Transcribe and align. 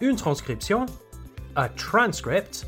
une 0.00 0.16
transcription, 0.16 0.86
a 1.56 1.68
transcript, 1.70 2.66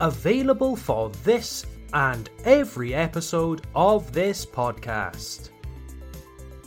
available 0.00 0.76
for 0.76 1.10
this 1.24 1.66
and 1.92 2.30
every 2.44 2.94
episode 2.94 3.62
of 3.74 4.12
this 4.12 4.44
podcast. 4.44 5.50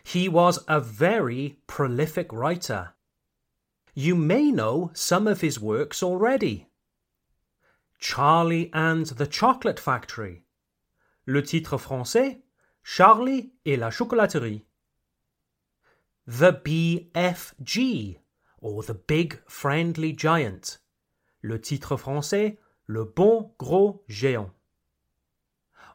He 0.04 0.30
was 0.30 0.60
a 0.68 0.80
very 0.80 1.58
prolific 1.66 2.32
writer. 2.32 2.94
You 3.96 4.14
may 4.14 4.52
know 4.52 4.92
some 4.94 5.26
of 5.26 5.42
his 5.42 5.60
works 5.60 6.04
already. 6.04 6.68
Charlie 7.98 8.70
and 8.72 9.08
the 9.08 9.28
Chocolate 9.28 9.80
Factory, 9.80 10.44
Le 11.30 11.44
titre 11.44 11.78
français 11.78 12.42
Charlie 12.82 13.54
et 13.64 13.78
la 13.78 13.92
chocolaterie. 13.92 14.66
The 16.26 16.52
BFG, 16.66 18.18
or 18.64 18.84
The 18.84 18.96
Big 19.08 19.40
Friendly 19.46 20.18
Giant. 20.18 20.80
Le 21.42 21.62
titre 21.62 21.98
français 21.98 22.58
Le 22.88 23.04
Bon 23.06 23.54
Gros 23.60 24.04
Géant. 24.10 24.50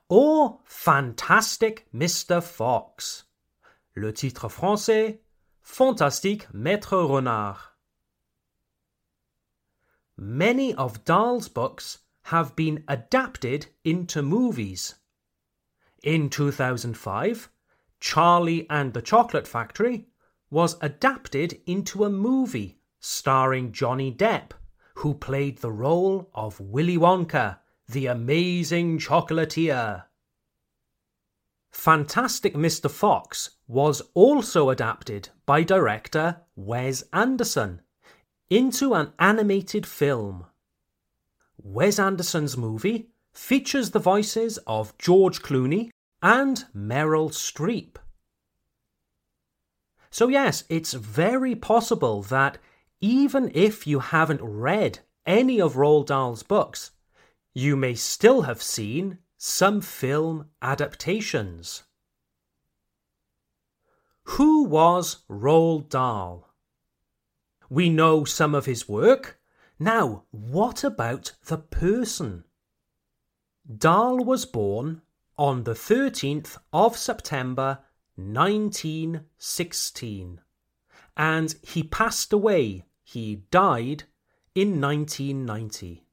Or 0.08 0.62
Fantastic 0.66 1.88
Mr. 1.92 2.40
Fox. 2.40 3.26
Le 3.94 4.12
titre 4.12 4.48
français 4.48 5.20
Fantastique 5.62 6.46
Maître 6.54 6.96
Renard. 6.96 7.76
Many 10.16 10.76
of 10.76 11.02
Dahl's 11.04 11.48
books 11.48 12.04
have 12.30 12.54
been 12.54 12.84
adapted 12.86 13.66
into 13.84 14.22
movies. 14.22 14.94
In 16.04 16.28
2005, 16.28 17.48
Charlie 17.98 18.66
and 18.68 18.92
the 18.92 19.00
Chocolate 19.00 19.48
Factory 19.48 20.06
was 20.50 20.76
adapted 20.82 21.62
into 21.64 22.04
a 22.04 22.10
movie 22.10 22.76
starring 23.00 23.72
Johnny 23.72 24.12
Depp, 24.12 24.50
who 24.96 25.14
played 25.14 25.58
the 25.58 25.72
role 25.72 26.28
of 26.34 26.60
Willy 26.60 26.98
Wonka, 26.98 27.60
the 27.88 28.04
amazing 28.04 28.98
chocolatier. 28.98 30.04
Fantastic 31.70 32.52
Mr. 32.52 32.90
Fox 32.90 33.52
was 33.66 34.02
also 34.12 34.68
adapted 34.68 35.30
by 35.46 35.62
director 35.62 36.42
Wes 36.54 37.02
Anderson 37.14 37.80
into 38.50 38.92
an 38.92 39.14
animated 39.18 39.86
film. 39.86 40.44
Wes 41.56 41.98
Anderson's 41.98 42.58
movie 42.58 43.08
features 43.32 43.90
the 43.90 43.98
voices 43.98 44.58
of 44.66 44.96
George 44.96 45.42
Clooney 45.42 45.90
and 46.24 46.64
Meryl 46.74 47.30
Streep. 47.30 47.96
So, 50.10 50.28
yes, 50.28 50.64
it's 50.70 50.94
very 50.94 51.54
possible 51.54 52.22
that 52.22 52.56
even 52.98 53.50
if 53.52 53.86
you 53.86 53.98
haven't 53.98 54.40
read 54.40 55.00
any 55.26 55.60
of 55.60 55.74
Roald 55.74 56.06
Dahl's 56.06 56.42
books, 56.42 56.92
you 57.52 57.76
may 57.76 57.94
still 57.94 58.42
have 58.42 58.62
seen 58.62 59.18
some 59.36 59.82
film 59.82 60.46
adaptations. 60.62 61.82
Who 64.22 64.64
was 64.64 65.24
Roald 65.28 65.90
Dahl? 65.90 66.48
We 67.68 67.90
know 67.90 68.24
some 68.24 68.54
of 68.54 68.64
his 68.64 68.88
work. 68.88 69.38
Now, 69.78 70.24
what 70.30 70.84
about 70.84 71.32
the 71.44 71.58
person? 71.58 72.44
Dahl 73.76 74.24
was 74.24 74.46
born 74.46 75.02
on 75.36 75.64
the 75.64 75.74
13th 75.74 76.56
of 76.72 76.96
September 76.96 77.80
1916. 78.16 80.40
And 81.16 81.54
he 81.62 81.82
passed 81.82 82.32
away, 82.32 82.84
he 83.02 83.42
died 83.50 84.04
in 84.54 84.80
1990. 84.80 86.06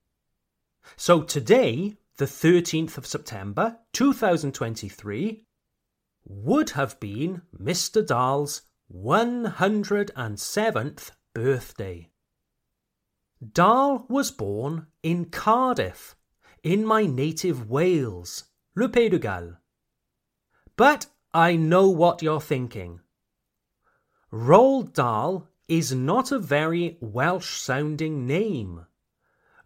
So 0.95 1.21
today, 1.21 1.97
the 2.17 2.25
13th 2.25 2.97
of 2.97 3.05
September 3.05 3.77
2023, 3.93 5.45
would 6.25 6.71
have 6.71 6.99
been 6.99 7.43
Mr. 7.59 8.05
Dahl's 8.05 8.63
107th 8.93 11.11
birthday. 11.33 12.09
Dahl 13.53 14.05
was 14.07 14.29
born 14.31 14.87
in 15.01 15.25
Cardiff, 15.25 16.15
in 16.63 16.85
my 16.85 17.05
native 17.05 17.69
Wales, 17.69 18.45
Le 18.73 18.87
Pays 18.87 19.09
de 19.09 19.19
Galles. 19.19 19.57
But 20.77 21.07
I 21.33 21.57
know 21.57 21.89
what 21.89 22.21
you're 22.21 22.39
thinking. 22.39 23.01
Roald 24.31 24.93
Dahl 24.93 25.49
is 25.67 25.93
not 25.93 26.31
a 26.31 26.39
very 26.39 26.95
Welsh 27.01 27.59
sounding 27.59 28.25
name. 28.25 28.85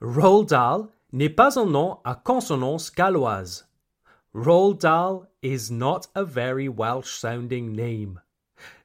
Roald 0.01 0.47
Dahl 0.47 0.91
n'est 1.11 1.35
pas 1.35 1.55
un 1.55 1.71
nom 1.71 1.99
à 2.03 2.23
consonance 2.23 2.89
galloise. 2.89 3.65
Roald 4.33 4.79
Dahl 4.79 5.27
is 5.43 5.69
not 5.69 6.07
a 6.15 6.25
very 6.25 6.67
Welsh 6.67 7.11
sounding 7.11 7.75
name. 7.75 8.19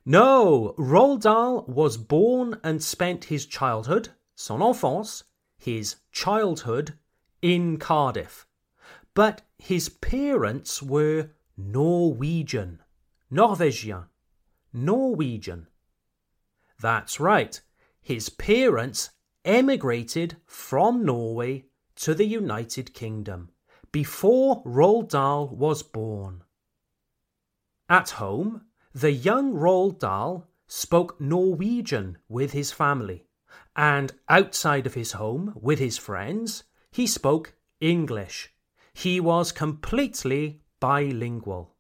No, 0.05 0.75
Roald 0.77 1.23
Dahl 1.23 1.65
was 1.67 1.97
born 1.97 2.61
and 2.63 2.83
spent 2.83 3.25
his 3.25 3.47
childhood, 3.47 4.11
son 4.35 4.61
enfance, 4.61 5.25
his 5.57 5.97
childhood, 6.13 6.99
in 7.41 7.79
Cardiff 7.79 8.47
but 9.21 9.43
his 9.59 9.91
parents 9.91 10.83
were 10.83 11.29
Norwegian, 11.55 12.81
Norwegian, 13.31 14.07
Norwegian. 14.73 15.67
That's 16.81 17.21
right. 17.21 17.61
His 18.01 18.31
parents 18.31 19.11
emigrated 19.45 20.39
from 20.47 21.05
Norway 21.05 21.67
to 21.97 22.15
the 22.15 22.25
United 22.25 22.95
Kingdom 22.95 23.51
before 23.93 24.63
Roald 24.65 25.11
Dahl 25.11 25.49
was 25.49 25.83
born. 25.83 26.43
At 27.91 28.09
home, 28.25 28.63
the 28.95 29.13
young 29.13 29.53
Roald 29.53 29.99
Dahl 29.99 30.49
spoke 30.67 31.21
Norwegian 31.21 32.17
with 32.27 32.53
his 32.53 32.73
family, 32.73 33.27
and 33.77 34.15
outside 34.31 34.87
of 34.87 34.95
his 34.95 35.13
home 35.13 35.53
with 35.61 35.79
his 35.79 35.99
friends, 35.99 36.65
he 36.91 37.07
spoke 37.07 37.53
English. 37.83 38.55
He 39.01 39.19
was 39.19 39.51
completely 39.51 40.61
bilingual. 40.79 41.75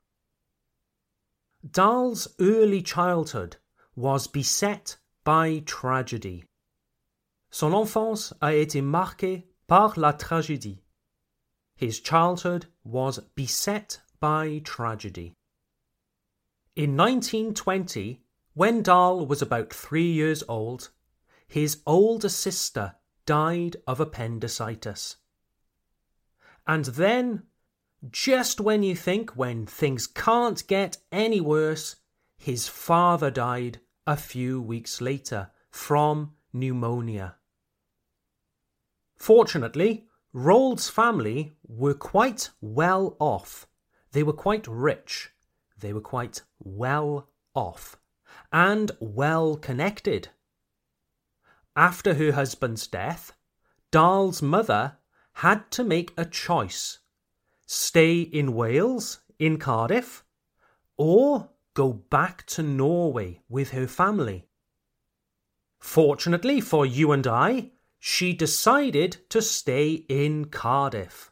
Dahl's 1.71 2.27
early 2.41 2.81
childhood 2.81 3.59
was 3.95 4.27
beset 4.27 4.97
by 5.23 5.59
tragedy. 5.67 6.45
Son 7.51 7.75
enfance 7.75 8.33
a 8.41 8.53
été 8.53 8.83
marquée 8.83 9.45
par 9.67 9.93
la 9.99 10.13
tragédie. 10.13 10.79
His 11.77 12.01
childhood 12.01 12.69
was 12.85 13.19
beset 13.35 14.01
by 14.19 14.63
tragedy. 14.65 15.35
In 16.75 16.97
1920, 16.97 18.23
when 18.55 18.83
Dahl 18.83 19.27
was 19.27 19.43
about 19.43 19.75
three 19.75 20.11
years 20.11 20.43
old, 20.49 20.89
his 21.47 21.83
older 21.87 22.31
sister 22.31 22.95
died 23.27 23.77
of 23.87 24.01
appendicitis. 24.01 25.17
And 26.71 26.85
then 26.85 27.43
just 28.13 28.61
when 28.61 28.85
you 28.85 28.95
think 28.95 29.31
when 29.31 29.67
things 29.67 30.07
can't 30.07 30.65
get 30.69 30.99
any 31.11 31.41
worse, 31.41 31.97
his 32.39 32.69
father 32.69 33.29
died 33.29 33.81
a 34.07 34.17
few 34.17 34.63
weeks 34.63 35.01
later 35.01 35.51
from 35.73 36.35
pneumonia. 36.53 37.35
Fortunately, 39.17 40.07
Roald's 40.33 40.89
family 40.89 41.57
were 41.67 41.93
quite 41.93 42.51
well 42.61 43.17
off. 43.19 43.67
They 44.13 44.23
were 44.23 44.33
quite 44.33 44.69
rich. 44.69 45.31
They 45.77 45.93
were 45.93 46.01
quite 46.01 46.43
well 46.61 47.31
off 47.53 47.97
and 48.53 48.93
well 49.01 49.57
connected. 49.57 50.29
After 51.75 52.15
her 52.15 52.31
husband's 52.31 52.87
death, 52.87 53.33
Dahl's 53.91 54.41
mother 54.41 54.99
had 55.41 55.71
to 55.71 55.83
make 55.83 56.13
a 56.19 56.25
choice 56.25 56.99
stay 57.67 58.21
in 58.21 58.53
Wales, 58.53 59.21
in 59.39 59.57
Cardiff, 59.57 60.23
or 60.99 61.49
go 61.73 61.95
back 61.95 62.45
to 62.45 62.63
Norway 62.63 63.41
with 63.49 63.71
her 63.71 63.87
family. 63.87 64.45
Fortunately 65.79 66.61
for 66.61 66.85
you 66.85 67.13
and 67.13 67.27
I, 67.27 67.71
she 67.99 68.35
decided 68.35 69.17
to 69.31 69.41
stay 69.41 70.05
in 70.11 70.47
Cardiff. 70.47 71.31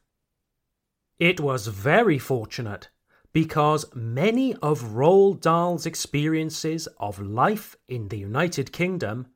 It 1.19 1.39
was 1.39 1.67
very 1.67 2.19
fortunate 2.19 2.89
because 3.35 3.95
many 3.95 4.55
of 4.63 4.95
Roald 4.95 5.43
Dahl's 5.43 5.85
experiences 5.85 6.89
of 6.99 7.21
life 7.21 7.77
in 7.89 8.09
the 8.09 8.19
United 8.19 8.73
Kingdom 8.73 9.27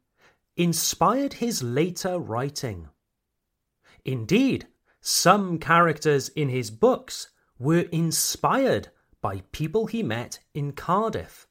inspired 0.56 1.34
his 1.34 1.62
later 1.62 2.18
writing. 2.18 2.88
Indeed, 4.04 4.66
some 5.00 5.58
characters 5.58 6.28
in 6.30 6.48
his 6.48 6.70
books 6.70 7.28
were 7.58 7.86
inspired 7.92 8.88
by 9.20 9.42
people 9.52 9.86
he 9.86 10.02
met 10.02 10.40
in 10.54 10.72
Cardiff. 10.72 11.46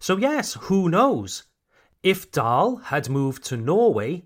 So, 0.00 0.16
yes, 0.16 0.54
who 0.54 0.88
knows? 0.88 1.44
If 2.02 2.32
Dahl 2.32 2.76
had 2.76 3.08
moved 3.08 3.44
to 3.44 3.56
Norway, 3.56 4.24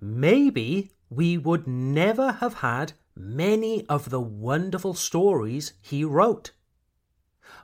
maybe 0.00 0.92
we 1.10 1.36
would 1.36 1.66
never 1.66 2.32
have 2.32 2.54
had 2.54 2.94
many 3.14 3.86
of 3.88 4.08
the 4.08 4.20
wonderful 4.20 4.94
stories 4.94 5.74
he 5.82 6.04
wrote. 6.04 6.52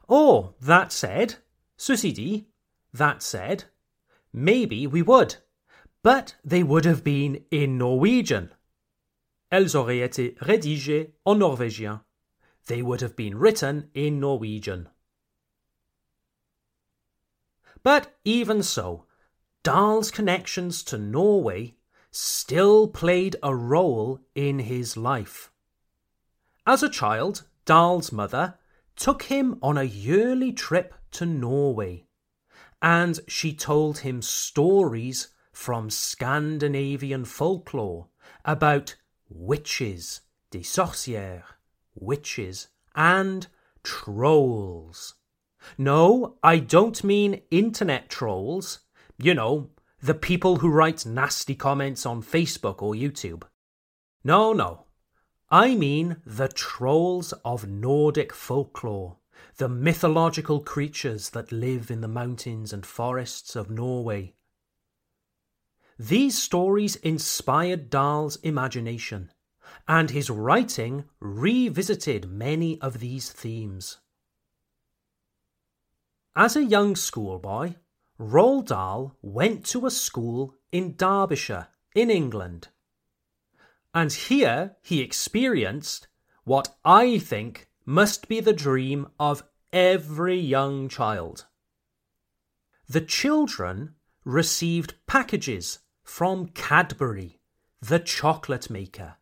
Or, 0.07 0.55
that 0.61 0.93
said, 0.93 1.37
dit, 1.79 2.45
that 2.93 3.23
said, 3.23 3.65
maybe 4.33 4.87
we 4.87 5.01
would, 5.01 5.37
but 6.03 6.35
they 6.45 6.63
would 6.63 6.85
have 6.85 7.03
been 7.03 7.45
in 7.51 7.79
Norwegian 7.79 8.53
elles 9.51 9.77
auraient 9.77 10.01
été 10.01 10.37
rédigées 10.41 11.15
en 11.25 11.37
norvégien. 11.37 12.03
They 12.67 12.83
would 12.83 13.01
have 13.01 13.17
been 13.17 13.39
written 13.39 13.89
in 13.95 14.21
Norwegian. 14.21 14.89
But 17.83 18.19
even 18.25 18.63
so, 18.63 19.07
Dahl's 19.63 20.11
connections 20.11 20.83
to 20.85 20.99
Norway 20.99 21.77
still 22.11 22.89
played 22.89 23.37
a 23.43 23.55
role 23.55 24.21
in 24.35 24.61
his 24.61 24.97
life. 24.97 25.51
As 26.67 26.83
a 26.83 26.91
child, 26.91 27.45
Dahl's 27.65 28.13
mother 28.13 28.59
took 28.97 29.25
him 29.25 29.59
on 29.63 29.79
a 29.79 29.85
yearly 29.85 30.53
trip 30.53 30.95
to 31.13 31.25
Norway, 31.25 32.05
and 32.83 33.21
she 33.29 33.55
told 33.55 33.99
him 33.99 34.21
stories 34.21 35.29
from 35.53 35.91
Scandinavian 35.91 37.25
folklore 37.25 38.09
about 38.45 38.97
witches, 39.29 40.23
des 40.51 40.61
sorcières, 40.61 41.45
witches, 41.95 42.69
and 42.95 43.47
trolls. 43.83 45.15
No, 45.77 46.37
I 46.43 46.59
don't 46.59 47.03
mean 47.05 47.43
internet 47.51 48.09
trolls. 48.09 48.81
You 49.19 49.35
know, 49.35 49.71
the 50.01 50.15
people 50.15 50.57
who 50.57 50.69
write 50.69 51.05
nasty 51.05 51.55
comments 51.55 52.07
on 52.07 52.23
Facebook 52.23 52.81
or 52.83 52.95
YouTube. 52.95 53.43
No, 54.23 54.53
no. 54.53 54.85
I 55.51 55.75
mean 55.75 56.19
the 56.27 56.49
trolls 56.49 57.33
of 57.45 57.67
Nordic 57.67 58.33
folklore, 58.33 59.17
the 59.57 59.69
mythological 59.69 60.61
creatures 60.61 61.31
that 61.31 61.51
live 61.51 61.91
in 61.91 62.01
the 62.01 62.09
mountains 62.09 62.73
and 62.73 62.85
forests 62.85 63.57
of 63.57 63.71
Norway. 63.71 64.35
These 65.99 66.41
stories 66.41 66.95
inspired 66.95 67.91
Dahl's 67.91 68.37
imagination, 68.37 69.33
and 69.89 70.11
his 70.11 70.31
writing 70.31 71.07
revisited 71.19 72.31
many 72.31 72.81
of 72.81 73.01
these 73.01 73.33
themes. 73.33 73.99
As 76.37 76.55
a 76.55 76.63
young 76.63 76.95
schoolboy, 76.95 77.75
Roald 78.17 78.67
Dahl 78.67 79.17
went 79.23 79.67
to 79.67 79.87
a 79.87 79.91
school 79.91 80.55
in 80.71 80.95
Derbyshire, 80.95 81.67
in 81.97 82.11
England. 82.11 82.69
And 83.93 84.13
here 84.13 84.77
he 84.83 85.01
experienced 85.01 86.07
what 86.45 86.77
I 86.85 87.19
think 87.19 87.69
must 87.85 88.29
be 88.29 88.39
the 88.39 88.53
dream 88.53 89.09
of 89.19 89.43
every 89.73 90.39
young 90.39 90.89
child. 90.89 91.47
The 92.89 93.01
children 93.01 93.97
received 94.25 94.95
packages 95.09 95.81
from 96.09 96.49
Cadbury, 96.49 97.39
the 97.83 97.99
chocolate 97.99 98.71
maker. 98.71 99.17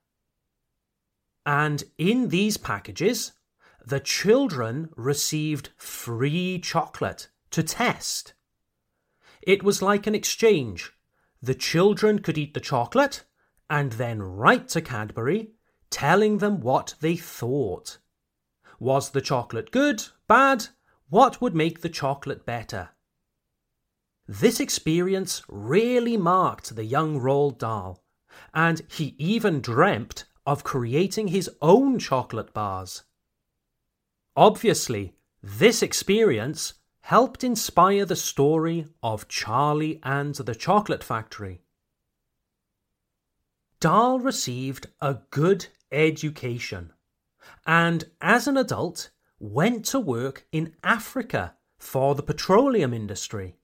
And 1.45 1.83
in 1.99 2.29
these 2.29 2.57
packages, 2.57 3.33
the 3.85 3.99
children 3.99 4.91
received 4.97 5.71
free 5.77 6.61
chocolate 6.61 7.29
to 7.51 7.65
test. 7.65 8.35
It 9.43 9.65
was 9.65 9.83
like 9.83 10.07
an 10.07 10.15
exchange. 10.15 10.93
The 11.43 11.57
children 11.57 12.21
could 12.21 12.39
eat 12.39 12.55
the 12.55 12.61
chocolate 12.61 13.25
and 13.69 13.93
then 13.93 14.23
write 14.23 14.69
to 14.69 14.81
Cadbury 14.81 15.51
telling 15.91 16.39
them 16.39 16.61
what 16.61 16.95
they 17.01 17.17
thought. 17.17 17.99
Was 18.79 19.11
the 19.11 19.21
chocolate 19.21 19.73
good? 19.73 20.05
Bad? 20.29 20.69
What 21.09 21.41
would 21.41 21.55
make 21.55 21.81
the 21.81 21.89
chocolate 21.89 22.47
better? 22.47 22.91
This 24.29 24.59
experience 24.59 25.43
really 25.49 26.17
marked 26.17 26.75
the 26.75 26.85
young 26.85 27.21
Roald 27.21 27.59
Dahl, 27.59 28.03
and 28.53 28.83
he 28.91 29.15
even 29.19 29.61
dreamt 29.61 30.25
of 30.45 30.65
creating 30.65 31.29
his 31.29 31.51
own 31.63 31.99
chocolate 31.99 32.53
bars. 32.53 33.05
Obviously, 34.35 35.15
this 35.43 35.83
experience 35.83 36.75
helped 37.03 37.45
inspire 37.45 38.05
the 38.05 38.17
story 38.17 38.87
of 39.03 39.29
Charlie 39.29 40.01
and 40.03 40.35
the 40.35 40.55
Chocolate 40.55 41.05
Factory. 41.05 41.63
Dahl 43.79 44.19
received 44.19 44.89
a 45.01 45.19
good 45.31 45.67
education 45.93 46.93
and, 47.65 48.11
as 48.21 48.49
an 48.49 48.57
adult, 48.57 49.11
went 49.39 49.85
to 49.87 50.01
work 50.01 50.47
in 50.51 50.75
Africa 50.83 51.55
for 51.79 52.17
the 52.17 52.23
petroleum 52.23 52.93
industry. 52.93 53.57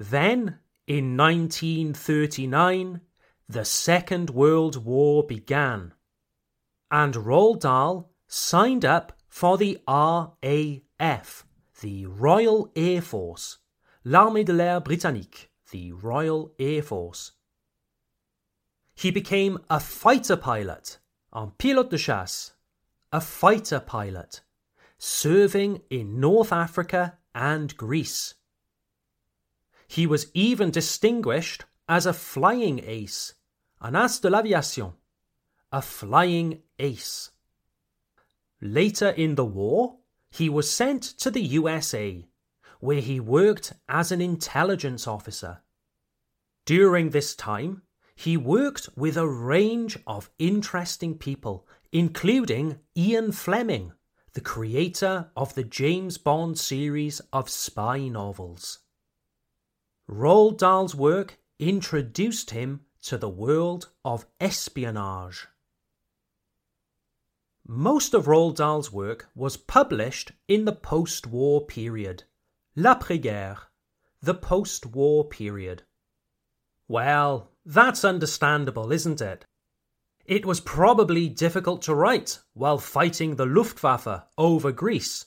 Then, 0.00 0.60
in 0.86 1.16
1939, 1.16 3.00
the 3.48 3.64
Second 3.64 4.30
World 4.30 4.84
War 4.84 5.24
began, 5.26 5.92
and 6.88 7.14
Roald 7.14 7.62
Dahl 7.62 8.12
signed 8.28 8.84
up 8.84 9.18
for 9.28 9.58
the 9.58 9.82
RAF, 9.88 11.44
the 11.80 12.06
Royal 12.06 12.70
Air 12.76 13.02
Force, 13.02 13.58
l'Armée 14.04 14.44
de 14.44 14.52
l'air 14.52 14.80
britannique, 14.80 15.50
the 15.72 15.90
Royal 15.90 16.52
Air 16.60 16.82
Force. 16.82 17.32
He 18.94 19.10
became 19.10 19.58
a 19.68 19.80
fighter 19.80 20.36
pilot, 20.36 20.98
un 21.32 21.50
pilote 21.58 21.90
de 21.90 21.98
chasse, 21.98 22.52
a 23.12 23.20
fighter 23.20 23.80
pilot, 23.80 24.42
serving 24.96 25.82
in 25.90 26.20
North 26.20 26.52
Africa 26.52 27.18
and 27.34 27.76
Greece. 27.76 28.34
He 29.88 30.06
was 30.06 30.30
even 30.34 30.70
distinguished 30.70 31.64
as 31.88 32.04
a 32.06 32.12
flying 32.12 32.80
ace, 32.84 33.34
an 33.80 33.96
as 33.96 34.20
de 34.20 34.28
l'aviation, 34.28 34.92
a 35.72 35.82
flying 35.82 36.62
ace. 36.78 37.30
Later 38.60 39.08
in 39.08 39.34
the 39.34 39.44
war, 39.44 39.96
he 40.30 40.48
was 40.48 40.70
sent 40.70 41.02
to 41.02 41.30
the 41.30 41.40
USA, 41.40 42.28
where 42.80 43.00
he 43.00 43.18
worked 43.18 43.72
as 43.88 44.12
an 44.12 44.20
intelligence 44.20 45.06
officer. 45.06 45.62
During 46.66 47.10
this 47.10 47.34
time, 47.34 47.82
he 48.14 48.36
worked 48.36 48.90
with 48.94 49.16
a 49.16 49.26
range 49.26 49.98
of 50.06 50.30
interesting 50.38 51.16
people, 51.16 51.66
including 51.92 52.80
Ian 52.96 53.32
Fleming, 53.32 53.92
the 54.34 54.40
creator 54.40 55.30
of 55.34 55.54
the 55.54 55.64
James 55.64 56.18
Bond 56.18 56.58
series 56.58 57.20
of 57.32 57.48
spy 57.48 58.08
novels. 58.08 58.80
Roald 60.08 60.56
Dahl's 60.56 60.94
work 60.94 61.38
introduced 61.58 62.50
him 62.50 62.80
to 63.02 63.18
the 63.18 63.28
world 63.28 63.90
of 64.06 64.26
espionage. 64.40 65.46
Most 67.66 68.14
of 68.14 68.24
Roald 68.24 68.56
Dahl's 68.56 68.90
work 68.90 69.28
was 69.34 69.58
published 69.58 70.32
in 70.48 70.64
the 70.64 70.72
post 70.72 71.26
war 71.26 71.66
period, 71.66 72.24
l'après-guerre, 72.74 73.58
the 74.22 74.34
post 74.34 74.86
war 74.86 75.28
period. 75.28 75.82
Well, 76.88 77.50
that's 77.66 78.02
understandable, 78.02 78.90
isn't 78.90 79.20
it? 79.20 79.44
It 80.24 80.46
was 80.46 80.60
probably 80.60 81.28
difficult 81.28 81.82
to 81.82 81.94
write 81.94 82.40
while 82.54 82.78
fighting 82.78 83.36
the 83.36 83.46
Luftwaffe 83.46 84.22
over 84.38 84.72
Greece. 84.72 85.26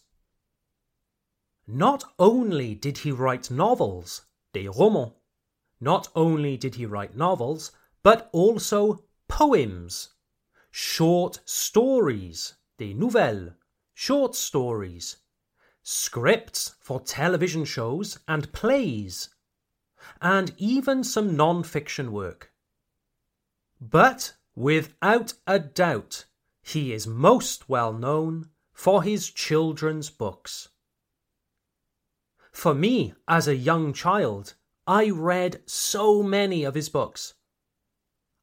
Not 1.67 2.03
only 2.17 2.73
did 2.73 2.99
he 2.99 3.11
write 3.11 3.51
novels, 3.51 4.23
des 4.53 4.67
romans, 4.67 5.13
not 5.79 6.09
only 6.15 6.57
did 6.57 6.75
he 6.75 6.85
write 6.85 7.15
novels, 7.15 7.71
but 8.03 8.29
also 8.33 9.03
poems, 9.27 10.09
short 10.69 11.39
stories, 11.45 12.55
des 12.77 12.93
nouvelles, 12.93 13.53
short 13.93 14.35
stories, 14.35 15.17
scripts 15.83 16.75
for 16.79 16.99
television 16.99 17.65
shows 17.65 18.19
and 18.27 18.51
plays, 18.53 19.29
and 20.21 20.53
even 20.57 21.03
some 21.03 21.35
non 21.35 21.63
fiction 21.63 22.11
work. 22.11 22.51
But 23.79 24.35
without 24.55 25.33
a 25.47 25.59
doubt, 25.59 26.25
he 26.61 26.93
is 26.93 27.07
most 27.07 27.69
well 27.69 27.93
known 27.93 28.49
for 28.73 29.03
his 29.03 29.29
children's 29.29 30.09
books. 30.09 30.69
For 32.51 32.73
me, 32.73 33.13
as 33.27 33.47
a 33.47 33.55
young 33.55 33.93
child, 33.93 34.55
I 34.85 35.09
read 35.09 35.61
so 35.65 36.21
many 36.21 36.63
of 36.63 36.75
his 36.75 36.89
books. 36.89 37.33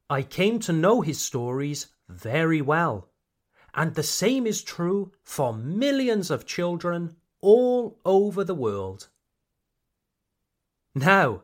I 0.09 0.23
came 0.23 0.59
to 0.59 0.73
know 0.73 1.01
his 1.01 1.21
stories 1.21 1.87
very 2.07 2.61
well, 2.61 3.09
and 3.73 3.93
the 3.93 4.03
same 4.03 4.47
is 4.47 4.63
true 4.63 5.11
for 5.23 5.53
millions 5.53 6.31
of 6.31 6.45
children 6.45 7.15
all 7.41 7.99
over 8.03 8.43
the 8.43 8.55
world. 8.55 9.09
Now, 10.95 11.43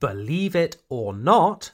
believe 0.00 0.56
it 0.56 0.82
or 0.88 1.12
not, 1.12 1.72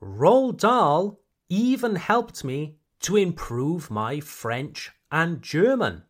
Roald 0.00 0.58
Dahl 0.58 1.20
even 1.48 1.96
helped 1.96 2.44
me 2.44 2.76
to 3.00 3.16
improve 3.16 3.90
my 3.90 4.20
French 4.20 4.92
and 5.10 5.42
German. 5.42 6.04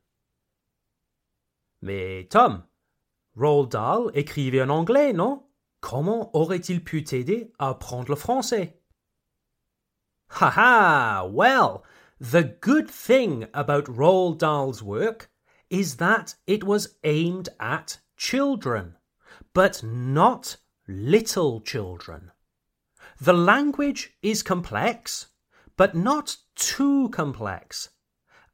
Mais 1.80 2.26
Tom, 2.28 2.64
Roald 3.38 3.70
Dahl 3.70 4.10
écrivait 4.14 4.62
en 4.62 4.68
anglais, 4.68 5.12
non? 5.12 5.44
Comment 5.80 6.30
aurait-il 6.36 6.82
pu 6.82 7.04
t'aider 7.04 7.52
à 7.58 7.68
apprendre 7.68 8.08
le 8.08 8.16
français? 8.16 8.80
Ha 10.40 10.50
ha! 10.50 11.28
Well, 11.30 11.84
the 12.20 12.42
good 12.60 12.90
thing 12.90 13.46
about 13.54 13.84
Roald 13.88 14.38
Dahl's 14.38 14.82
work 14.82 15.30
is 15.70 15.96
that 15.98 16.34
it 16.46 16.64
was 16.64 16.98
aimed 17.04 17.50
at 17.60 17.98
children, 18.16 18.96
but 19.54 19.82
not 19.84 20.56
little 20.88 21.60
children. 21.60 22.32
The 23.20 23.34
language 23.34 24.16
is 24.22 24.42
complex, 24.42 25.28
but 25.76 25.94
not 25.94 26.36
too 26.56 27.08
complex. 27.10 27.90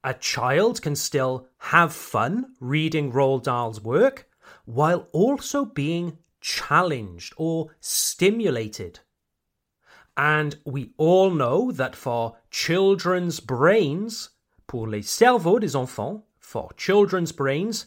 A 0.03 0.13
child 0.13 0.83
can 0.83 0.95
still 0.95 1.49
have 1.59 1.95
fun 1.95 2.55
reading 2.61 3.11
Roald 3.11 3.45
Dahl's 3.45 3.81
work 3.81 4.29
while 4.65 5.09
also 5.13 5.65
being 5.65 6.19
challenged 6.41 7.33
or 7.37 7.71
stimulated. 7.81 9.01
And 10.17 10.57
we 10.65 10.93
all 10.97 11.31
know 11.31 11.73
that 11.73 11.97
for 11.97 12.37
children's 12.51 13.41
brains, 13.41 14.31
pour 14.67 14.89
les 14.89 15.03
cerveaux 15.03 15.59
des 15.59 15.77
enfants, 15.77 16.23
for 16.39 16.71
children's 16.77 17.33
brains, 17.33 17.87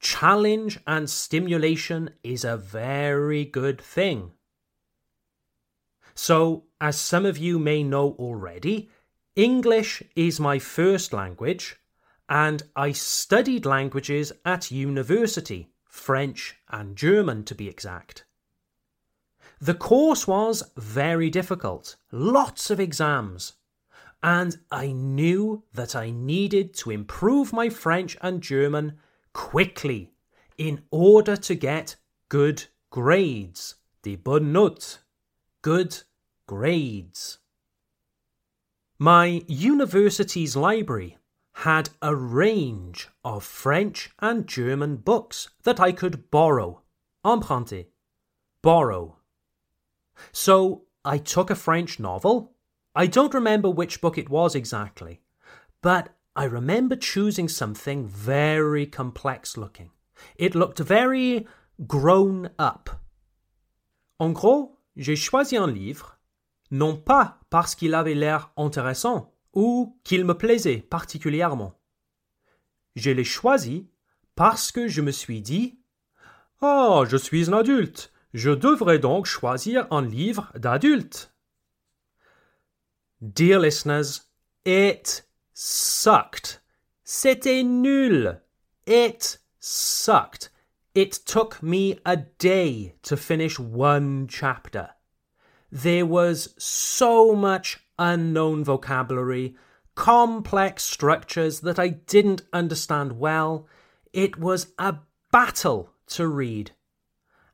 challenge 0.00 0.80
and 0.86 1.08
stimulation 1.08 2.10
is 2.24 2.44
a 2.44 2.56
very 2.56 3.44
good 3.44 3.80
thing. 3.80 4.32
So, 6.14 6.64
as 6.80 6.98
some 6.98 7.24
of 7.24 7.38
you 7.38 7.58
may 7.58 7.82
know 7.82 8.12
already, 8.18 8.90
English 9.36 10.02
is 10.16 10.40
my 10.40 10.58
first 10.58 11.12
language, 11.12 11.76
and 12.28 12.62
I 12.74 12.92
studied 12.92 13.64
languages 13.64 14.32
at 14.44 14.70
university, 14.70 15.69
French 15.90 16.56
and 16.68 16.96
German 16.96 17.44
to 17.44 17.54
be 17.54 17.68
exact. 17.68 18.24
The 19.60 19.74
course 19.74 20.26
was 20.26 20.70
very 20.76 21.28
difficult, 21.28 21.96
lots 22.10 22.70
of 22.70 22.80
exams, 22.80 23.54
and 24.22 24.58
I 24.70 24.92
knew 24.92 25.64
that 25.74 25.94
I 25.94 26.10
needed 26.10 26.72
to 26.74 26.90
improve 26.90 27.52
my 27.52 27.68
French 27.68 28.16
and 28.22 28.42
German 28.42 28.98
quickly 29.32 30.12
in 30.56 30.82
order 30.90 31.36
to 31.36 31.54
get 31.54 31.96
good 32.28 32.64
grades, 32.90 33.74
des 34.02 34.16
bonnes 34.16 34.52
notes, 34.52 34.98
good 35.62 36.02
grades. 36.46 37.38
My 38.98 39.42
university's 39.46 40.56
library 40.56 41.18
had 41.64 41.90
a 42.02 42.14
range 42.14 43.08
of 43.24 43.44
French 43.44 44.10
and 44.18 44.46
German 44.46 44.96
books 44.96 45.48
that 45.64 45.80
I 45.80 45.92
could 45.92 46.30
borrow, 46.30 46.82
emprunter, 47.24 47.86
borrow 48.62 49.16
so 50.32 50.82
I 51.04 51.18
took 51.18 51.50
a 51.50 51.54
French 51.54 51.98
novel. 51.98 52.52
I 52.94 53.06
don't 53.06 53.34
remember 53.34 53.70
which 53.70 54.00
book 54.00 54.18
it 54.18 54.28
was 54.28 54.54
exactly, 54.54 55.20
but 55.82 56.10
I 56.36 56.44
remember 56.44 56.96
choosing 56.96 57.48
something 57.48 58.06
very 58.06 58.86
complex 58.86 59.56
looking. 59.56 59.90
It 60.36 60.54
looked 60.54 60.78
very 60.78 61.46
grown 61.86 62.50
up. 62.58 62.90
En 64.18 64.32
gros, 64.32 64.76
j'ai 64.96 65.16
choisi 65.16 65.56
un 65.56 65.72
livre, 65.72 66.18
non 66.70 66.98
pas 66.98 67.34
parce 67.50 67.74
qu'il 67.74 67.94
avait 67.94 68.14
l'air 68.14 68.50
intéressant 68.56 69.29
ou 69.52 69.98
qu'il 70.04 70.24
me 70.24 70.34
plaisait 70.34 70.78
particulièrement. 70.78 71.78
Je 72.96 73.10
l'ai 73.10 73.24
choisi 73.24 73.88
parce 74.34 74.72
que 74.72 74.88
je 74.88 75.00
me 75.00 75.10
suis 75.10 75.40
dit 75.40 75.80
Oh, 76.62 77.04
je 77.08 77.16
suis 77.16 77.50
un 77.50 77.54
adulte, 77.54 78.12
Je 78.32 78.50
devrais 78.50 78.98
donc 78.98 79.26
choisir 79.26 79.86
un 79.90 80.02
livre 80.02 80.52
d'adulte. 80.54 81.32
Dear 83.20 83.60
listeners, 83.60 84.22
it 84.64 85.28
sucked. 85.52 86.62
C'était 87.04 87.64
nul. 87.64 88.40
It 88.86 89.40
sucked. 89.58 90.50
It 90.94 91.24
took 91.24 91.62
me 91.62 91.98
a 92.04 92.16
day 92.16 92.94
to 93.02 93.16
finish 93.16 93.58
one 93.58 94.26
chapter. 94.28 94.90
There 95.72 96.06
was 96.06 96.54
so 96.58 97.34
much 97.34 97.80
unknown 98.00 98.64
vocabulary, 98.64 99.54
complex 99.94 100.82
structures 100.82 101.60
that 101.60 101.78
I 101.78 101.88
didn't 101.88 102.42
understand 102.52 103.20
well. 103.20 103.68
It 104.12 104.36
was 104.38 104.72
a 104.76 104.96
battle 105.30 105.92
to 106.08 106.26
read 106.26 106.72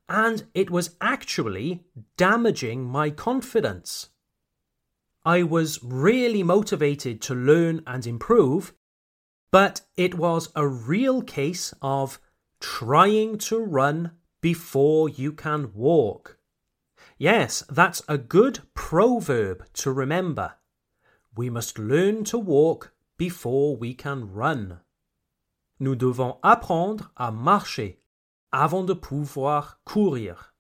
and 0.08 0.44
it 0.54 0.70
was 0.70 0.96
actually 1.00 1.84
damaging 2.16 2.84
my 2.84 3.10
confidence. 3.10 4.10
I 5.24 5.42
was 5.42 5.82
really 5.82 6.42
motivated 6.42 7.20
to 7.22 7.34
learn 7.34 7.82
and 7.86 8.06
improve, 8.06 8.72
but 9.50 9.80
it 9.96 10.14
was 10.14 10.50
a 10.54 10.66
real 10.66 11.22
case 11.22 11.74
of 11.82 12.20
trying 12.60 13.38
to 13.38 13.58
run 13.58 14.12
before 14.40 15.08
you 15.08 15.32
can 15.32 15.72
walk. 15.74 16.35
Yes, 17.18 17.64
that's 17.70 18.02
a 18.08 18.18
good 18.18 18.60
proverb 18.74 19.64
to 19.74 19.90
remember. 19.90 20.54
We 21.34 21.48
must 21.48 21.78
learn 21.78 22.24
to 22.24 22.38
walk 22.38 22.92
before 23.16 23.76
we 23.76 23.94
can 23.94 24.32
run. 24.32 24.80
Nous 25.80 25.96
devons 25.96 26.38
apprendre 26.42 27.10
à 27.18 27.32
marcher 27.32 28.00
avant 28.52 28.86
de 28.86 28.94
pouvoir 28.94 29.78
courir. 29.86 30.52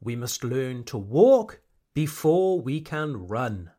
We 0.00 0.14
must 0.14 0.44
learn 0.44 0.84
to 0.84 0.98
walk 0.98 1.60
before 1.92 2.60
we 2.60 2.80
can 2.80 3.26
run. 3.26 3.72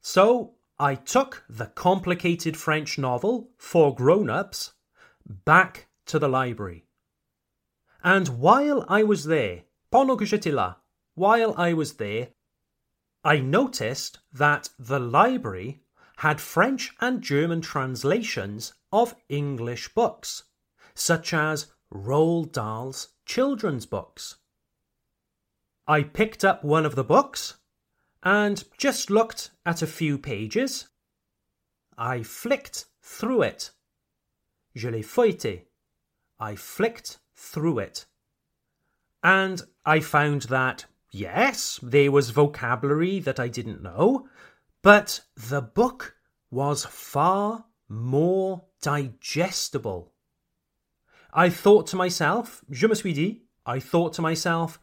So, 0.00 0.54
I 0.78 0.94
took 0.94 1.44
the 1.48 1.66
complicated 1.66 2.56
French 2.56 2.98
novel 2.98 3.50
for 3.58 3.94
grown 3.94 4.30
ups 4.30 4.72
back 5.26 5.88
to 6.06 6.18
the 6.18 6.28
library. 6.28 6.85
And 8.02 8.28
while 8.40 8.84
I 8.88 9.02
was 9.02 9.24
there, 9.24 9.62
là, 9.92 10.76
while 11.14 11.54
I 11.56 11.72
was 11.72 11.94
there, 11.94 12.28
I 13.24 13.38
noticed 13.38 14.18
that 14.32 14.68
the 14.78 15.00
library 15.00 15.82
had 16.18 16.40
French 16.40 16.92
and 17.00 17.22
German 17.22 17.60
translations 17.60 18.74
of 18.92 19.14
English 19.28 19.94
books, 19.94 20.44
such 20.94 21.34
as 21.34 21.72
Roald 21.92 22.52
Dahl's 22.52 23.08
children's 23.24 23.86
books. 23.86 24.36
I 25.86 26.02
picked 26.02 26.44
up 26.44 26.64
one 26.64 26.86
of 26.86 26.94
the 26.94 27.04
books 27.04 27.54
and 28.22 28.64
just 28.76 29.10
looked 29.10 29.50
at 29.64 29.82
a 29.82 29.86
few 29.86 30.18
pages. 30.18 30.88
I 31.96 32.22
flicked 32.22 32.86
through 33.02 33.42
it. 33.42 33.70
Je 34.74 34.90
l'ai 34.90 35.02
feuilleté. 35.02 35.66
I 36.38 36.56
flicked 36.56 37.18
through 37.36 37.78
it. 37.78 38.06
And 39.22 39.62
I 39.84 40.00
found 40.00 40.42
that, 40.42 40.86
yes, 41.10 41.78
there 41.82 42.10
was 42.10 42.30
vocabulary 42.30 43.20
that 43.20 43.38
I 43.38 43.48
didn't 43.48 43.82
know, 43.82 44.28
but 44.82 45.20
the 45.36 45.62
book 45.62 46.16
was 46.50 46.84
far 46.84 47.66
more 47.88 48.64
digestible. 48.80 50.12
I 51.32 51.50
thought 51.50 51.86
to 51.88 51.96
myself, 51.96 52.64
je 52.70 52.86
me 52.86 52.94
suis 52.94 53.14
dit, 53.14 53.42
I 53.66 53.80
thought 53.80 54.14
to 54.14 54.22
myself, 54.22 54.78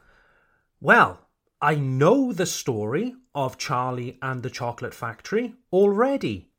well, 0.80 1.28
I 1.60 1.76
know 1.76 2.32
the 2.32 2.46
story 2.46 3.14
of 3.34 3.58
Charlie 3.58 4.18
and 4.20 4.42
the 4.42 4.50
Chocolate 4.50 4.94
Factory 4.94 5.54
already. 5.72 6.50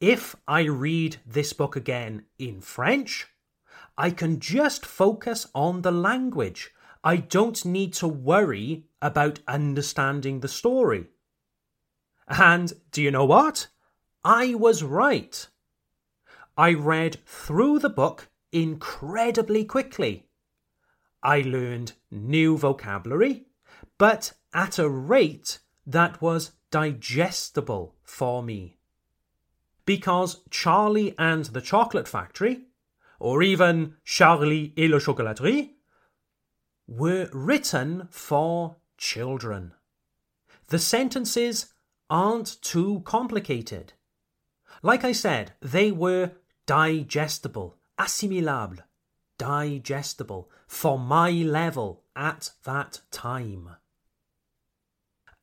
If 0.00 0.34
I 0.46 0.62
read 0.62 1.18
this 1.24 1.52
book 1.52 1.76
again 1.76 2.24
in 2.38 2.60
French, 2.60 3.28
I 3.98 4.10
can 4.10 4.40
just 4.40 4.84
focus 4.84 5.46
on 5.54 5.82
the 5.82 5.92
language. 5.92 6.72
I 7.02 7.16
don't 7.16 7.64
need 7.64 7.94
to 7.94 8.08
worry 8.08 8.84
about 9.00 9.40
understanding 9.48 10.40
the 10.40 10.48
story. 10.48 11.06
And 12.28 12.72
do 12.90 13.02
you 13.02 13.10
know 13.10 13.24
what? 13.24 13.68
I 14.24 14.54
was 14.54 14.82
right. 14.82 15.46
I 16.58 16.74
read 16.74 17.18
through 17.26 17.78
the 17.78 17.90
book 17.90 18.28
incredibly 18.50 19.64
quickly. 19.64 20.26
I 21.22 21.40
learned 21.42 21.92
new 22.10 22.56
vocabulary, 22.56 23.46
but 23.98 24.32
at 24.52 24.78
a 24.78 24.88
rate 24.88 25.58
that 25.86 26.20
was 26.20 26.52
digestible 26.70 27.94
for 28.02 28.42
me. 28.42 28.78
Because 29.84 30.42
Charlie 30.50 31.14
and 31.18 31.44
the 31.46 31.60
Chocolate 31.60 32.08
Factory, 32.08 32.62
or 33.18 33.42
even 33.42 33.96
Charlie 34.04 34.72
et 34.76 34.88
la 34.90 34.98
Chocolaterie, 34.98 35.70
were 36.86 37.28
written 37.32 38.08
for 38.10 38.76
children. 38.96 39.72
The 40.68 40.78
sentences 40.78 41.72
aren't 42.08 42.60
too 42.62 43.02
complicated. 43.04 43.92
Like 44.82 45.04
I 45.04 45.12
said, 45.12 45.52
they 45.60 45.90
were 45.90 46.32
digestible, 46.66 47.78
assimilable, 47.98 48.78
digestible 49.38 50.50
for 50.66 50.98
my 50.98 51.30
level 51.30 52.04
at 52.14 52.50
that 52.64 53.00
time. 53.10 53.70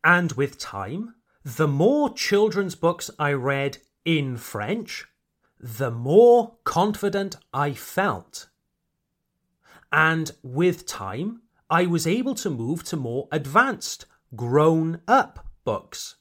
And 0.04 0.34
with 0.34 0.58
time, 0.58 1.15
the 1.43 1.67
more 1.67 2.13
children's 2.13 2.76
books 2.76 3.10
I 3.17 3.32
read 3.34 3.78
in 4.06 4.38
French, 4.38 5.06
the 5.63 5.89
more 5.89 6.56
confident 6.65 7.38
I 7.54 7.71
felt. 7.71 8.49
And 9.93 10.30
with 10.43 10.86
time, 10.86 11.43
I 11.69 11.86
was 11.86 12.06
able 12.06 12.36
to 12.36 12.49
move 12.49 12.84
to 12.86 12.97
more 12.97 13.30
advanced, 13.32 14.06
grown 14.36 14.99
up 15.08 15.47
books. 15.63 16.15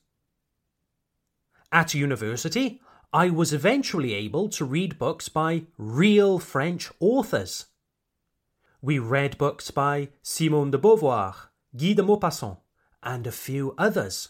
At 1.72 1.92
university, 1.92 2.80
I 3.12 3.30
was 3.30 3.52
eventually 3.52 4.14
able 4.14 4.48
to 4.50 4.64
read 4.64 4.96
books 4.96 5.28
by 5.28 5.64
real 5.76 6.38
French 6.38 6.92
authors. 7.00 7.66
We 8.80 9.00
read 9.00 9.38
books 9.38 9.72
by 9.72 10.10
Simone 10.22 10.70
de 10.70 10.78
Beauvoir, 10.78 11.34
Guy 11.76 11.94
de 11.94 12.02
Maupassant, 12.02 12.58
and 13.02 13.26
a 13.26 13.32
few 13.32 13.74
others. 13.76 14.28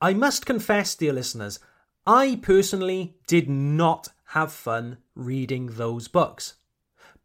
I 0.00 0.14
must 0.14 0.46
confess, 0.46 0.96
dear 0.96 1.12
listeners, 1.12 1.60
I 2.06 2.38
personally 2.42 3.16
did 3.26 3.48
not 3.48 4.08
have 4.26 4.52
fun 4.52 4.98
reading 5.14 5.66
those 5.72 6.08
books. 6.08 6.54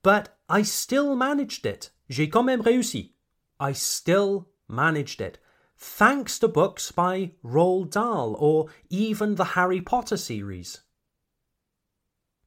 But 0.01 0.37
I 0.47 0.61
still 0.61 1.15
managed 1.15 1.65
it. 1.65 1.89
J'ai 2.09 2.27
quand 2.27 2.45
même 2.45 2.63
réussi. 2.63 3.11
I 3.59 3.73
still 3.73 4.47
managed 4.67 5.19
it. 5.19 5.37
Thanks 5.77 6.39
to 6.39 6.47
books 6.47 6.91
by 6.91 7.31
Roald 7.43 7.91
Dahl 7.91 8.35
or 8.39 8.67
even 8.89 9.35
the 9.35 9.55
Harry 9.55 9.81
Potter 9.81 10.17
series. 10.17 10.81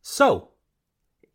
So, 0.00 0.50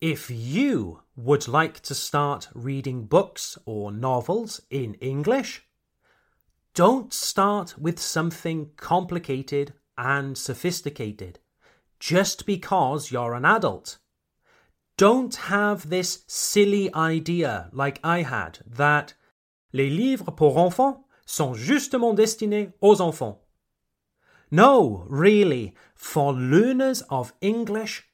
if 0.01 0.29
you 0.29 1.01
would 1.15 1.47
like 1.47 1.79
to 1.81 1.95
start 1.95 2.49
reading 2.53 3.05
books 3.05 3.57
or 3.65 3.91
novels 3.91 4.61
in 4.69 4.95
English, 4.95 5.63
don't 6.73 7.13
start 7.13 7.77
with 7.79 7.99
something 7.99 8.71
complicated 8.77 9.73
and 9.97 10.37
sophisticated 10.37 11.39
just 11.99 12.45
because 12.45 13.11
you're 13.11 13.33
an 13.33 13.45
adult. 13.45 13.97
Don't 14.97 15.35
have 15.35 15.89
this 15.89 16.23
silly 16.27 16.93
idea 16.93 17.69
like 17.71 17.99
I 18.03 18.23
had 18.23 18.59
that 18.65 19.13
les 19.73 19.89
livres 19.89 20.31
pour 20.35 20.57
enfants 20.57 21.03
sont 21.25 21.55
justement 21.55 22.15
destinés 22.15 22.73
aux 22.81 23.01
enfants. 23.01 23.39
No, 24.49 25.05
really, 25.09 25.75
for 25.93 26.33
learners 26.33 27.01
of 27.09 27.33
English, 27.41 28.07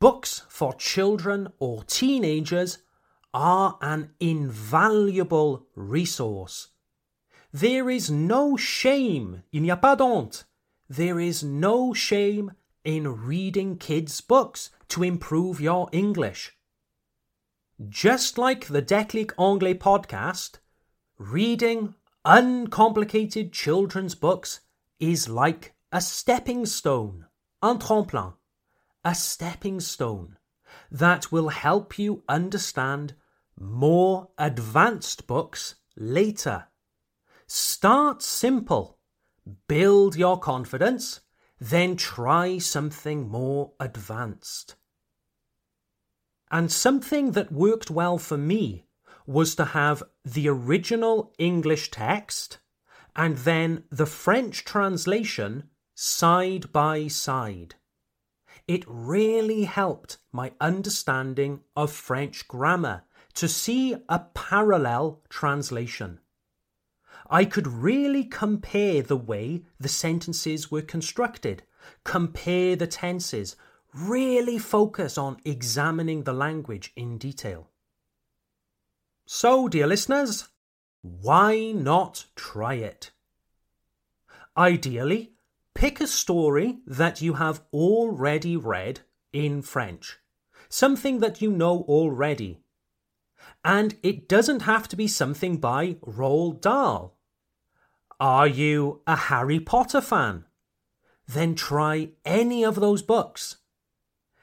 books 0.00 0.42
for 0.48 0.72
children 0.72 1.48
or 1.58 1.84
teenagers 1.84 2.78
are 3.34 3.76
an 3.82 4.10
invaluable 4.18 5.66
resource. 5.74 6.70
There 7.52 7.90
is 7.90 8.10
no 8.10 8.56
shame, 8.56 9.42
il 9.52 9.62
n'y 9.62 9.70
a 9.70 9.76
pas 9.76 9.96
d'honte. 9.96 10.44
There 10.88 11.18
is 11.18 11.42
no 11.42 11.94
shame 11.94 12.52
in 12.84 13.24
reading 13.24 13.78
kids' 13.78 14.20
books 14.20 14.70
to 14.88 15.02
improve 15.02 15.60
your 15.60 15.88
English. 15.92 16.56
Just 17.88 18.36
like 18.36 18.66
the 18.66 18.82
Déclic 18.82 19.32
Anglais 19.38 19.74
podcast, 19.74 20.58
reading 21.18 21.94
uncomplicated 22.24 23.52
children's 23.52 24.14
books 24.14 24.60
is 25.00 25.28
like 25.28 25.74
a 25.90 26.00
stepping 26.00 26.66
stone, 26.66 27.26
un 27.62 27.78
tremplin, 27.78 28.34
a 29.04 29.14
stepping 29.14 29.80
stone 29.80 30.36
that 30.90 31.32
will 31.32 31.48
help 31.48 31.98
you 31.98 32.22
understand 32.28 33.14
more 33.58 34.28
advanced 34.36 35.26
books 35.26 35.76
later. 35.96 36.66
Start 37.46 38.22
simple, 38.22 38.98
build 39.68 40.16
your 40.16 40.38
confidence, 40.38 41.20
then 41.60 41.96
try 41.96 42.58
something 42.58 43.28
more 43.28 43.72
advanced. 43.78 44.76
And 46.50 46.70
something 46.70 47.32
that 47.32 47.52
worked 47.52 47.90
well 47.90 48.18
for 48.18 48.36
me 48.36 48.86
was 49.26 49.54
to 49.56 49.64
have 49.64 50.02
the 50.24 50.48
original 50.48 51.34
English 51.38 51.90
text 51.90 52.58
and 53.16 53.38
then 53.38 53.84
the 53.90 54.06
French 54.06 54.64
translation 54.64 55.70
side 55.94 56.72
by 56.72 57.08
side. 57.08 57.76
It 58.66 58.84
really 58.86 59.64
helped 59.64 60.18
my 60.32 60.52
understanding 60.60 61.60
of 61.76 61.92
French 61.92 62.48
grammar 62.48 63.04
to 63.34 63.48
see 63.48 63.96
a 64.08 64.18
parallel 64.34 65.22
translation. 65.28 66.20
I 67.34 67.44
could 67.44 67.66
really 67.66 68.22
compare 68.22 69.02
the 69.02 69.16
way 69.16 69.64
the 69.80 69.88
sentences 69.88 70.70
were 70.70 70.82
constructed, 70.82 71.64
compare 72.04 72.76
the 72.76 72.86
tenses, 72.86 73.56
really 73.92 74.56
focus 74.56 75.18
on 75.18 75.40
examining 75.44 76.22
the 76.22 76.32
language 76.32 76.92
in 76.94 77.18
detail. 77.18 77.70
So, 79.26 79.66
dear 79.66 79.88
listeners, 79.88 80.46
why 81.02 81.72
not 81.72 82.26
try 82.36 82.74
it? 82.74 83.10
Ideally, 84.56 85.32
pick 85.74 86.00
a 86.00 86.06
story 86.06 86.78
that 86.86 87.20
you 87.20 87.32
have 87.32 87.64
already 87.72 88.56
read 88.56 89.00
in 89.32 89.60
French, 89.62 90.20
something 90.68 91.18
that 91.18 91.42
you 91.42 91.50
know 91.50 91.80
already. 91.88 92.60
And 93.64 93.96
it 94.04 94.28
doesn't 94.28 94.62
have 94.62 94.86
to 94.86 94.94
be 94.94 95.08
something 95.08 95.56
by 95.56 95.94
Roald 95.94 96.60
Dahl. 96.60 97.13
Are 98.20 98.46
you 98.46 99.00
a 99.06 99.16
Harry 99.16 99.58
Potter 99.58 100.00
fan? 100.00 100.44
Then 101.26 101.54
try 101.54 102.10
any 102.24 102.64
of 102.64 102.76
those 102.76 103.02
books. 103.02 103.56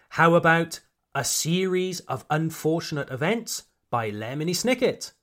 How 0.09 0.33
about 0.33 0.81
a 1.15 1.23
series 1.23 2.01
of 2.01 2.25
unfortunate 2.29 3.09
events 3.09 3.63
by 3.89 4.11
Lemony 4.11 4.53
Snicket? 4.53 5.13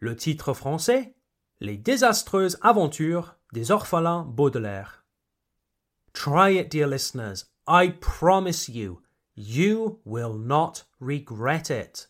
Le 0.00 0.14
titre 0.14 0.52
français 0.52 1.14
Les 1.60 1.78
désastreuses 1.78 2.56
aventures 2.62 3.36
des 3.54 3.70
orphelins 3.70 4.24
Baudelaire. 4.24 5.04
Try 6.12 6.50
it, 6.50 6.68
dear 6.68 6.86
listeners. 6.86 7.46
I 7.66 7.88
promise 8.00 8.68
you, 8.68 9.02
you 9.34 10.00
will 10.04 10.34
not 10.34 10.84
regret 11.00 11.70
it. 11.70 12.06